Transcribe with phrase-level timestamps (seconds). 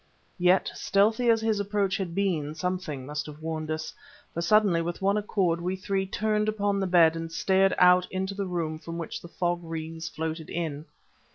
[0.39, 3.93] Yet, stealthy as his approach had been, something must have warned us.
[4.33, 8.33] For suddenly, with one accord, we three turned upon the bed, and stared out into
[8.33, 10.85] the room from which the fog wreaths floated in.